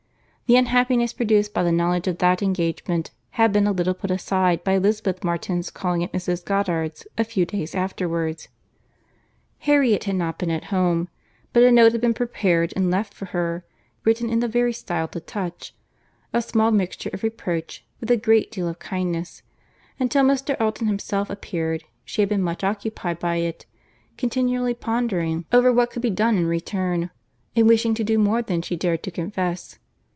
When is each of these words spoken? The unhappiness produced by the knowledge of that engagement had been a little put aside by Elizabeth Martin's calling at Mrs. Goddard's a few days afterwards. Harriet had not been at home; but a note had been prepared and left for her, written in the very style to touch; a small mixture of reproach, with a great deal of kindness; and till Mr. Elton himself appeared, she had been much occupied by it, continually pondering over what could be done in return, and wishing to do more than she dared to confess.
The 0.47 0.57
unhappiness 0.57 1.13
produced 1.13 1.53
by 1.53 1.63
the 1.63 1.71
knowledge 1.71 2.09
of 2.09 2.17
that 2.17 2.43
engagement 2.43 3.11
had 3.39 3.53
been 3.53 3.67
a 3.67 3.71
little 3.71 3.93
put 3.93 4.11
aside 4.11 4.65
by 4.65 4.73
Elizabeth 4.73 5.23
Martin's 5.23 5.69
calling 5.71 6.03
at 6.03 6.11
Mrs. 6.11 6.43
Goddard's 6.43 7.07
a 7.17 7.23
few 7.23 7.45
days 7.45 7.73
afterwards. 7.73 8.49
Harriet 9.59 10.03
had 10.03 10.17
not 10.17 10.37
been 10.37 10.51
at 10.51 10.65
home; 10.65 11.07
but 11.53 11.63
a 11.63 11.71
note 11.71 11.93
had 11.93 12.01
been 12.01 12.13
prepared 12.13 12.73
and 12.75 12.91
left 12.91 13.13
for 13.13 13.27
her, 13.27 13.63
written 14.03 14.29
in 14.29 14.41
the 14.41 14.47
very 14.49 14.73
style 14.73 15.07
to 15.07 15.21
touch; 15.21 15.73
a 16.33 16.41
small 16.41 16.69
mixture 16.69 17.09
of 17.13 17.23
reproach, 17.23 17.85
with 18.01 18.11
a 18.11 18.17
great 18.17 18.51
deal 18.51 18.67
of 18.67 18.77
kindness; 18.77 19.43
and 20.01 20.11
till 20.11 20.25
Mr. 20.25 20.57
Elton 20.59 20.87
himself 20.87 21.29
appeared, 21.29 21.85
she 22.03 22.21
had 22.21 22.27
been 22.27 22.43
much 22.43 22.61
occupied 22.61 23.19
by 23.19 23.37
it, 23.37 23.65
continually 24.17 24.73
pondering 24.73 25.45
over 25.53 25.71
what 25.71 25.89
could 25.91 26.01
be 26.01 26.09
done 26.09 26.35
in 26.35 26.45
return, 26.45 27.09
and 27.55 27.69
wishing 27.69 27.93
to 27.93 28.03
do 28.03 28.17
more 28.19 28.41
than 28.41 28.61
she 28.61 28.75
dared 28.75 29.01
to 29.01 29.11
confess. 29.11 29.77